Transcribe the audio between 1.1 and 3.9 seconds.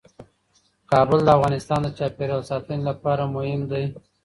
د افغانستان د چاپیریال ساتنې لپاره مهم دي.